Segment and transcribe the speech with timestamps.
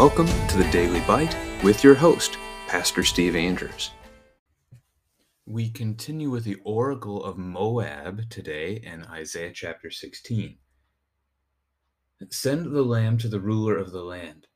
[0.00, 3.90] welcome to the Daily Bite with your host, Pastor Steve Andrews.
[5.44, 10.56] We continue with the Oracle of Moab today in Isaiah chapter 16.
[12.30, 14.46] Send the lamb to the ruler of the land,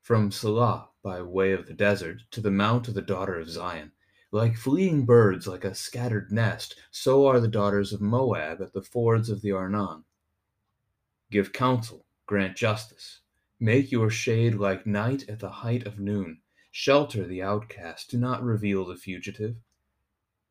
[0.00, 3.92] from Sela by way of the desert to the mount of the daughter of Zion.
[4.32, 8.82] Like fleeing birds, like a scattered nest, so are the daughters of Moab at the
[8.82, 10.02] fords of the Arnon.
[11.30, 13.20] Give counsel, grant justice.
[13.64, 16.40] Make your shade like night at the height of noon.
[16.72, 19.54] Shelter the outcast, do not reveal the fugitive.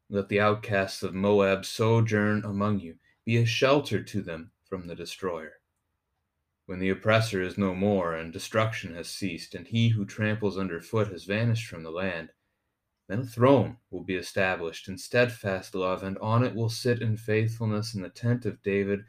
[0.10, 4.96] Let the outcasts of Moab sojourn among you, be a shelter to them from the
[4.96, 5.60] destroyer.
[6.68, 11.10] When the oppressor is no more, and destruction has ceased, and he who tramples underfoot
[11.10, 12.32] has vanished from the land,
[13.10, 17.18] then a throne will be established in steadfast love, and on it will sit in
[17.18, 19.02] faithfulness in the tent of David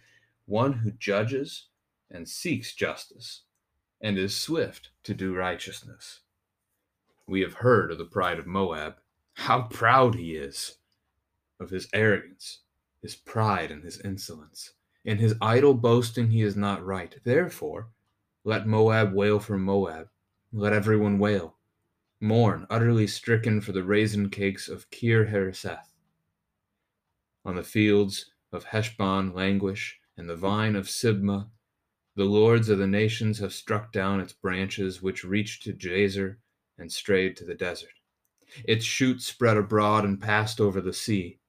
[0.46, 1.68] one who judges
[2.10, 3.45] and seeks justice,
[4.03, 6.21] and is swift to do righteousness.
[7.27, 8.97] We have heard of the pride of Moab,
[9.35, 10.77] how proud he is,
[11.61, 12.61] of his arrogance,
[13.01, 14.73] his pride, and his insolence.
[15.05, 17.17] In his idle boasting he is not right.
[17.25, 17.89] Therefore,
[18.45, 20.09] let Moab wail for Moab,
[20.53, 21.57] let everyone wail
[22.23, 25.93] mourn, utterly stricken for the raisin cakes of Kir Hareseth.
[27.45, 31.49] On the fields of Heshbon languish, and the vine of Sibmah,
[32.15, 36.37] the lords of the nations have struck down its branches, which reached to Jazer
[36.77, 37.93] and strayed to the desert.
[38.65, 41.40] Its shoots spread abroad and passed over the sea.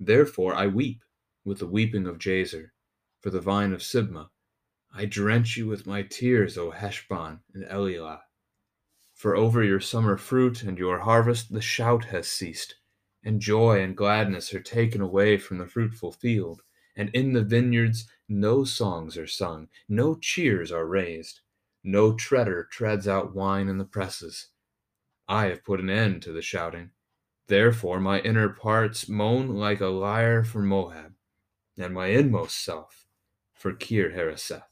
[0.00, 1.02] Therefore I weep
[1.44, 2.70] with the weeping of Jazer,
[3.20, 4.30] for the vine of Sibmah.
[4.94, 8.20] I drench you with my tears, O Heshbon and Elealeh.
[9.12, 12.76] For over your summer fruit and your harvest the shout has ceased,
[13.22, 16.62] and joy and gladness are taken away from the fruitful field,
[16.96, 21.40] and in the vineyards no songs are sung, no cheers are raised,
[21.84, 24.48] no treader treads out wine in the presses.
[25.28, 26.90] I have put an end to the shouting.
[27.46, 31.14] Therefore my inner parts moan like a lyre for Moab,
[31.78, 33.06] and my inmost self
[33.52, 34.64] for Kir Hareseth.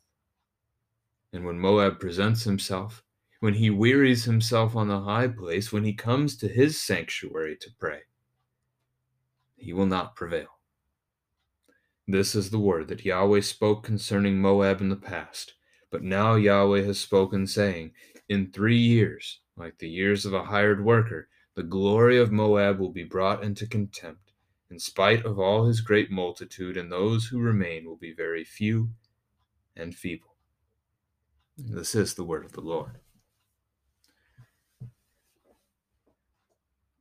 [1.33, 3.05] And when Moab presents himself,
[3.41, 7.71] when he wearies himself on the high place, when he comes to his sanctuary to
[7.79, 8.03] pray,
[9.57, 10.54] he will not prevail.
[12.07, 15.55] This is the word that Yahweh spoke concerning Moab in the past.
[15.91, 17.93] But now Yahweh has spoken, saying,
[18.29, 22.93] In three years, like the years of a hired worker, the glory of Moab will
[22.93, 24.33] be brought into contempt,
[24.71, 28.91] in spite of all his great multitude, and those who remain will be very few
[29.77, 30.35] and feeble.
[31.57, 32.99] This is the word of the Lord.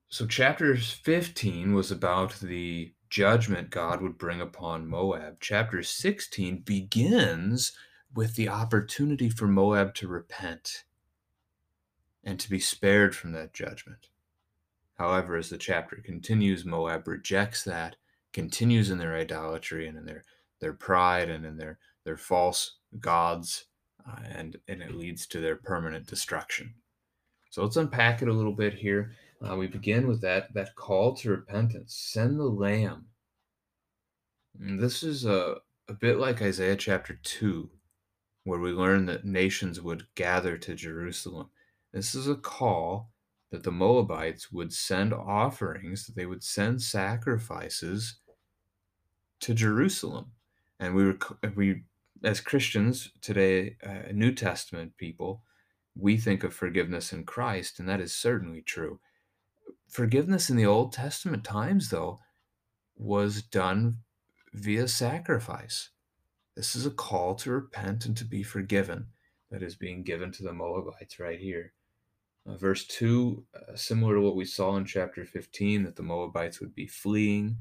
[0.07, 5.37] So, chapter 15 was about the judgment God would bring upon Moab.
[5.39, 7.71] Chapter 16 begins
[8.11, 10.83] with the opportunity for Moab to repent
[12.23, 14.09] and to be spared from that judgment.
[14.97, 17.97] However, as the chapter continues, Moab rejects that,
[18.31, 20.23] continues in their idolatry and in their,
[20.59, 23.65] their pride and in their, their false gods,
[24.09, 26.73] uh, and, and it leads to their permanent destruction.
[27.51, 29.11] So let's unpack it a little bit here.
[29.43, 31.95] Uh, we begin with that that call to repentance.
[31.95, 33.05] Send the lamb.
[34.59, 35.57] And this is a,
[35.89, 37.69] a bit like Isaiah chapter 2,
[38.43, 41.49] where we learn that nations would gather to Jerusalem.
[41.91, 43.11] This is a call
[43.51, 48.17] that the Moabites would send offerings, that they would send sacrifices
[49.41, 50.31] to Jerusalem.
[50.79, 51.17] And we were,
[51.55, 51.83] we
[52.23, 55.43] as Christians today, uh, New Testament people,
[55.95, 58.99] we think of forgiveness in Christ, and that is certainly true.
[59.87, 62.19] Forgiveness in the Old Testament times, though,
[62.95, 63.97] was done
[64.53, 65.89] via sacrifice.
[66.55, 69.07] This is a call to repent and to be forgiven
[69.51, 71.73] that is being given to the Moabites right here.
[72.45, 76.59] Uh, verse 2, uh, similar to what we saw in chapter 15, that the Moabites
[76.59, 77.57] would be fleeing.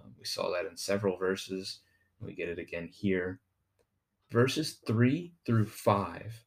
[0.00, 1.80] Uh, we saw that in several verses.
[2.20, 3.40] We get it again here.
[4.30, 6.44] Verses 3 through 5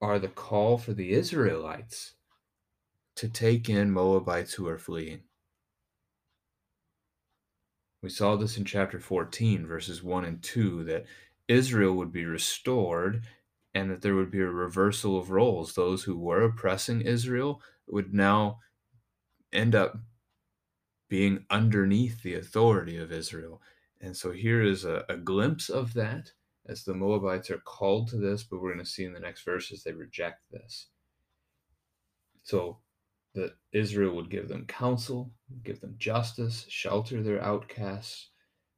[0.00, 2.14] are the call for the Israelites
[3.16, 5.22] to take in Moabites who are fleeing.
[8.02, 11.06] We saw this in chapter 14, verses 1 and 2, that
[11.48, 13.24] Israel would be restored
[13.74, 15.74] and that there would be a reversal of roles.
[15.74, 18.60] Those who were oppressing Israel would now
[19.52, 19.96] end up
[21.08, 23.62] being underneath the authority of Israel.
[24.00, 26.32] And so here is a, a glimpse of that
[26.66, 29.44] as the Moabites are called to this, but we're going to see in the next
[29.44, 30.88] verses they reject this.
[32.42, 32.78] So
[33.34, 35.32] that Israel would give them counsel,
[35.64, 38.30] give them justice, shelter their outcasts,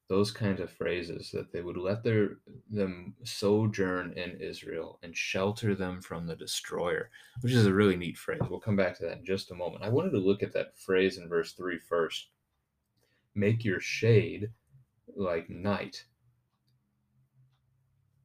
[0.08, 2.38] those kinds of phrases that they would let their
[2.70, 7.10] them sojourn in Israel and shelter them from the destroyer,
[7.40, 8.40] which is a really neat phrase.
[8.48, 9.84] We'll come back to that in just a moment.
[9.84, 12.28] I wanted to look at that phrase in verse 3 first.
[13.34, 14.50] Make your shade
[15.14, 16.04] like night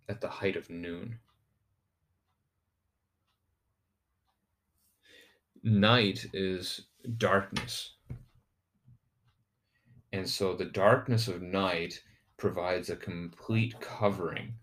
[0.07, 1.17] at the height of noon.
[5.63, 6.87] Night is
[7.17, 7.93] darkness.
[10.11, 12.01] And so the darkness of night
[12.37, 14.55] provides a complete covering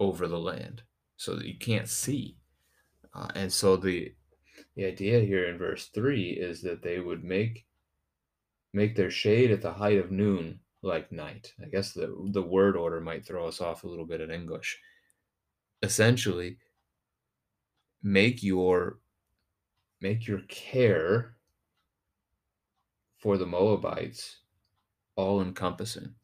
[0.00, 0.82] over the land
[1.16, 2.36] so that you can't see.
[3.14, 4.12] Uh, and so the
[4.76, 7.66] the idea here in verse 3 is that they would make
[8.72, 11.52] make their shade at the height of noon like night.
[11.62, 14.78] I guess the the word order might throw us off a little bit in English.
[15.82, 16.58] Essentially,
[18.02, 18.98] make your
[20.00, 21.34] make your care
[23.18, 24.38] for the Moabites
[25.16, 26.14] all encompassing.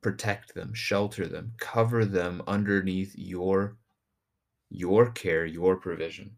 [0.00, 3.76] Protect them, shelter them, cover them underneath your
[4.68, 6.36] your care, your provision.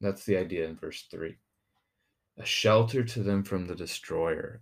[0.00, 1.36] That's the idea in verse 3.
[2.38, 4.60] A shelter to them from the destroyer.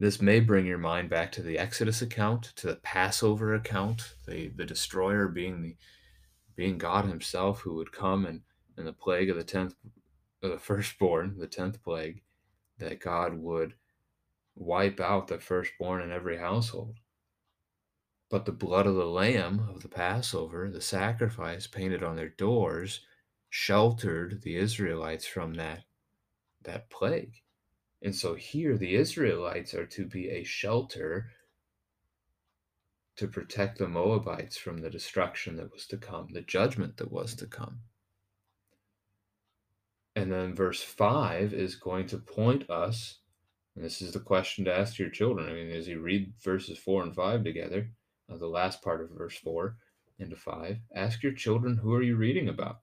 [0.00, 4.48] This may bring your mind back to the Exodus account, to the Passover account, the,
[4.48, 5.76] the destroyer being the
[6.56, 8.42] being God Himself who would come and,
[8.80, 9.74] and the plague of the tenth
[10.42, 12.22] of the firstborn, the tenth plague,
[12.78, 13.74] that God would
[14.56, 16.96] wipe out the firstborn in every household.
[18.30, 23.00] But the blood of the lamb of the Passover, the sacrifice painted on their doors,
[23.50, 25.84] sheltered the Israelites from that,
[26.62, 27.42] that plague.
[28.00, 31.32] And so here the Israelites are to be a shelter
[33.16, 37.34] to protect the Moabites from the destruction that was to come, the judgment that was
[37.34, 37.80] to come.
[40.16, 43.20] And then verse 5 is going to point us
[43.76, 45.48] and this is the question to ask your children.
[45.48, 47.90] I mean, as you read verses 4 and 5 together,
[48.28, 49.76] uh, the last part of verse 4
[50.18, 52.80] into 5, ask your children, who are you reading about?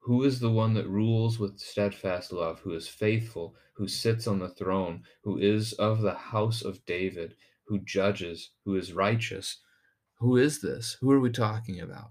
[0.00, 4.38] Who is the one that rules with steadfast love, who is faithful, who sits on
[4.38, 7.36] the throne, who is of the house of David,
[7.66, 9.60] who judges, who is righteous?
[10.18, 10.96] Who is this?
[11.00, 12.10] Who are we talking about?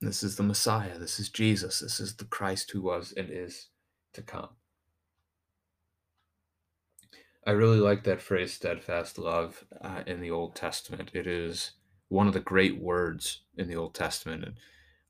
[0.00, 0.98] This is the Messiah.
[0.98, 1.80] This is Jesus.
[1.80, 3.68] This is the Christ who was and is
[4.14, 4.50] to come.
[7.46, 11.10] I really like that phrase, steadfast love, uh, in the Old Testament.
[11.12, 11.72] It is
[12.08, 14.44] one of the great words in the Old Testament.
[14.44, 14.54] And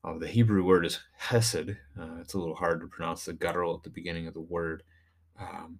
[0.03, 1.77] uh, the Hebrew word is hesed.
[1.99, 4.83] Uh, it's a little hard to pronounce the guttural at the beginning of the word.
[5.39, 5.79] Um,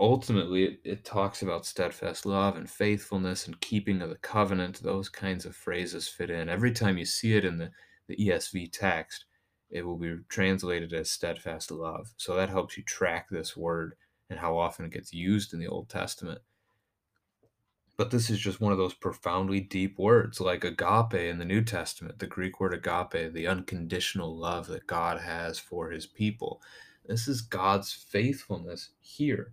[0.00, 4.82] ultimately, it, it talks about steadfast love and faithfulness and keeping of the covenant.
[4.82, 6.48] Those kinds of phrases fit in.
[6.48, 7.70] Every time you see it in the,
[8.08, 9.26] the ESV text,
[9.70, 12.12] it will be translated as steadfast love.
[12.16, 13.94] So that helps you track this word
[14.30, 16.40] and how often it gets used in the Old Testament.
[17.96, 21.62] But this is just one of those profoundly deep words, like agape in the New
[21.62, 26.62] Testament, the Greek word agape, the unconditional love that God has for his people.
[27.06, 29.52] This is God's faithfulness here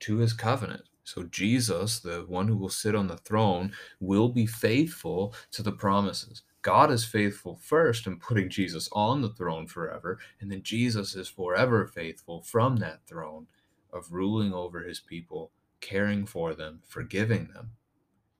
[0.00, 0.82] to his covenant.
[1.04, 5.72] So, Jesus, the one who will sit on the throne, will be faithful to the
[5.72, 6.42] promises.
[6.62, 11.28] God is faithful first in putting Jesus on the throne forever, and then Jesus is
[11.28, 13.46] forever faithful from that throne
[13.92, 17.70] of ruling over his people, caring for them, forgiving them.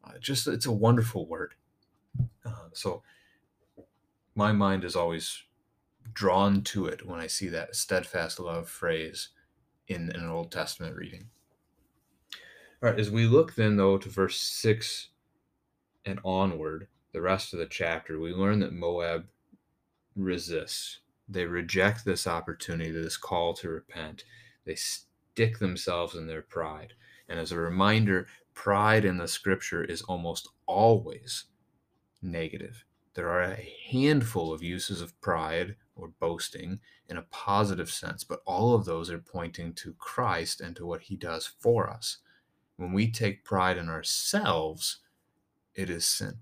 [0.02, 1.54] Uh, just it's a wonderful word.
[2.44, 3.02] Uh, so
[4.34, 5.44] my mind is always
[6.12, 9.28] drawn to it when I see that steadfast love phrase
[9.88, 11.28] in, in an Old Testament reading.
[12.82, 15.08] All right, as we look then though to verse six
[16.04, 19.26] and onward, the rest of the chapter, we learn that Moab
[20.14, 21.00] resists.
[21.26, 24.24] They reject this opportunity, this call to repent.
[24.66, 26.92] They stick themselves in their pride.
[27.28, 31.44] And as a reminder, pride in the scripture is almost always
[32.20, 32.84] negative.
[33.14, 38.42] There are a handful of uses of pride or boasting in a positive sense, but
[38.44, 42.18] all of those are pointing to Christ and to what he does for us.
[42.76, 44.98] When we take pride in ourselves,
[45.74, 46.38] it is sin.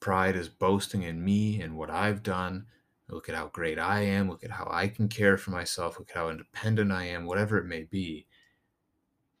[0.00, 2.66] Pride is boasting in me and what I've done.
[3.08, 4.28] Look at how great I am.
[4.28, 5.98] Look at how I can care for myself.
[5.98, 8.26] Look at how independent I am, whatever it may be.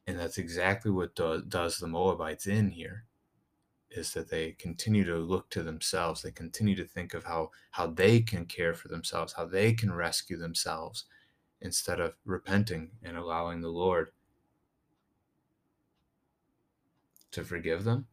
[0.06, 3.04] And that's exactly what do, does the Moabites in here
[3.90, 6.22] is that they continue to look to themselves.
[6.22, 9.92] They continue to think of how, how they can care for themselves, how they can
[9.92, 11.04] rescue themselves
[11.60, 14.10] instead of repenting and allowing the Lord
[17.32, 18.06] to forgive them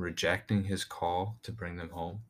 [0.00, 2.22] rejecting his call to bring them home.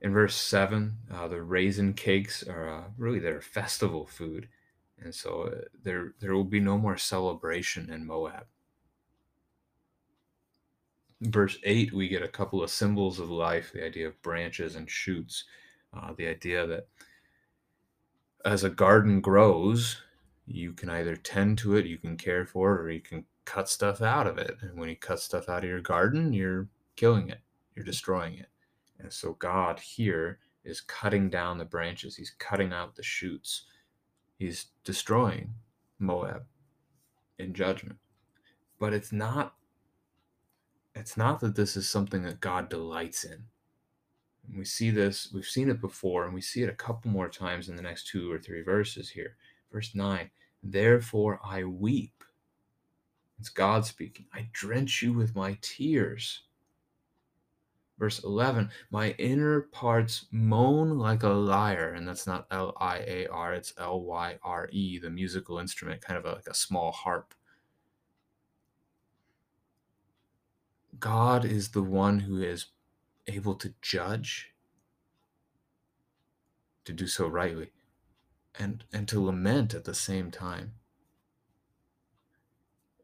[0.00, 4.48] In verse 7, uh, the raisin cakes are uh, really their festival food.
[5.00, 8.46] And so uh, there, there will be no more celebration in Moab.
[11.20, 14.76] In verse 8, we get a couple of symbols of life the idea of branches
[14.76, 15.44] and shoots,
[15.94, 16.88] uh, the idea that
[18.44, 20.02] as a garden grows,
[20.46, 23.68] you can either tend to it, you can care for it, or you can cut
[23.68, 24.56] stuff out of it.
[24.60, 27.40] And when you cut stuff out of your garden, you're killing it,
[27.74, 28.48] you're destroying it.
[28.98, 33.64] And so God here is cutting down the branches, He's cutting out the shoots,
[34.38, 35.54] He's destroying
[35.98, 36.44] Moab
[37.38, 37.98] in judgment.
[38.78, 39.54] But it's not
[40.94, 43.44] it's not that this is something that God delights in.
[44.56, 47.68] We see this, we've seen it before, and we see it a couple more times
[47.68, 49.36] in the next two or three verses here.
[49.72, 50.30] Verse 9,
[50.62, 52.24] therefore I weep.
[53.38, 54.26] It's God speaking.
[54.34, 56.42] I drench you with my tears.
[57.98, 61.94] Verse 11, my inner parts moan like a lyre.
[61.94, 66.00] And that's not L I A R, it's L Y R E, the musical instrument,
[66.00, 67.34] kind of a, like a small harp.
[70.98, 72.66] God is the one who is
[73.28, 74.52] able to judge,
[76.84, 77.70] to do so rightly,
[78.58, 80.72] and, and to lament at the same time.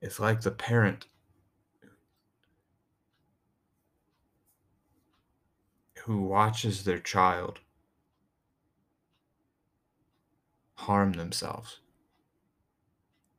[0.01, 1.07] It's like the parent
[6.05, 7.61] who watches their child
[10.75, 11.81] harm themselves,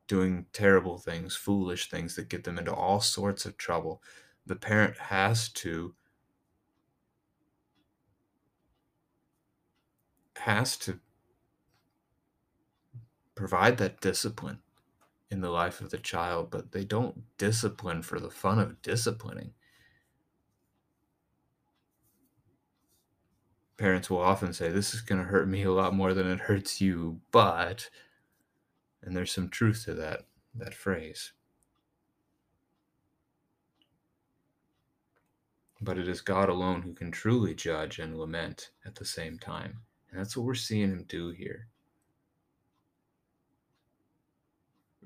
[0.08, 4.02] doing terrible things, foolish things that get them into all sorts of trouble.
[4.46, 5.94] The parent has to
[10.40, 11.00] has to
[13.34, 14.58] provide that discipline
[15.30, 19.52] in the life of the child, but they don't discipline for the fun of disciplining.
[23.76, 26.40] Parents will often say, This is going to hurt me a lot more than it
[26.40, 27.90] hurts you, but,
[29.02, 30.22] and there's some truth to that,
[30.54, 31.32] that phrase.
[35.80, 39.80] But it is God alone who can truly judge and lament at the same time.
[40.10, 41.68] And that's what we're seeing him do here.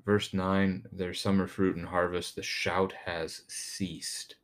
[0.05, 4.35] Verse 9 their summer fruit and harvest, the shout has ceased.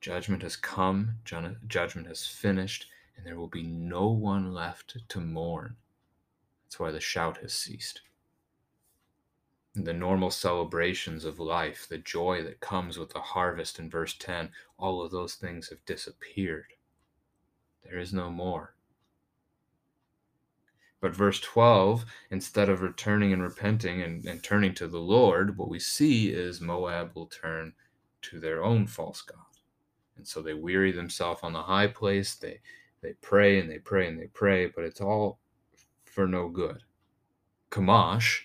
[0.00, 2.86] Judgment has come, judgment has finished,
[3.16, 5.76] and there will be no one left to mourn.
[6.64, 8.00] That's why the shout has ceased.
[9.74, 14.50] The normal celebrations of life, the joy that comes with the harvest in verse 10,
[14.76, 16.72] all of those things have disappeared.
[17.84, 18.74] There is no more.
[21.02, 25.68] But verse 12, instead of returning and repenting and, and turning to the Lord, what
[25.68, 27.72] we see is Moab will turn
[28.22, 29.40] to their own false God.
[30.16, 32.36] And so they weary themselves on the high place.
[32.36, 32.60] They
[33.00, 35.40] they pray and they pray and they pray, but it's all
[36.04, 36.84] for no good.
[37.72, 38.42] Chemosh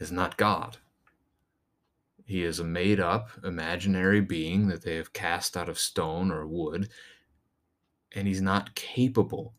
[0.00, 0.78] is not God.
[2.24, 6.46] He is a made up, imaginary being that they have cast out of stone or
[6.46, 6.88] wood,
[8.14, 9.52] and he's not capable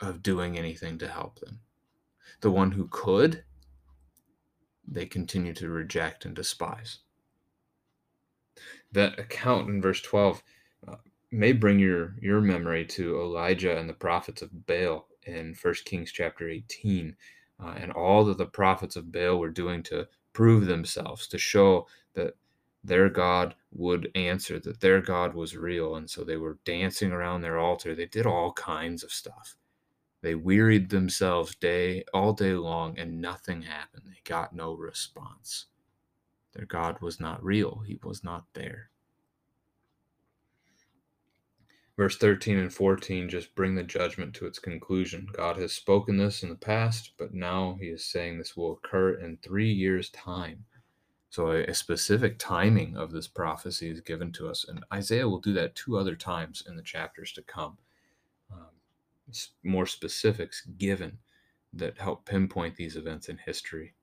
[0.00, 1.60] of doing anything to help them.
[2.40, 3.44] The one who could,
[4.86, 7.00] they continue to reject and despise.
[8.92, 10.42] That account in verse 12
[10.86, 10.96] uh,
[11.30, 16.10] may bring your, your memory to Elijah and the prophets of Baal in 1 Kings
[16.10, 17.14] chapter 18,
[17.62, 21.86] uh, and all that the prophets of Baal were doing to prove themselves, to show
[22.14, 22.34] that
[22.82, 25.96] their God would answer, that their God was real.
[25.96, 27.94] And so they were dancing around their altar.
[27.94, 29.57] They did all kinds of stuff.
[30.20, 34.04] They wearied themselves day all day long and nothing happened.
[34.06, 35.66] They got no response.
[36.54, 37.82] Their God was not real.
[37.86, 38.90] He was not there.
[41.96, 45.28] Verse 13 and 14 just bring the judgment to its conclusion.
[45.32, 49.14] God has spoken this in the past, but now he is saying this will occur
[49.14, 50.64] in three years' time.
[51.30, 54.64] So a, a, specific timing of this prophecy is given to us.
[54.66, 57.76] And Isaiah will do that two other times in the chapters to come
[59.62, 61.18] more specifics given
[61.72, 63.94] that help pinpoint these events in history.